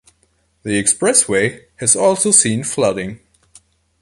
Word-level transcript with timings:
The 0.63 0.81
expressway 0.83 1.65
has 1.75 1.95
also 1.95 2.31
seen 2.31 2.63
flooding. 2.63 3.19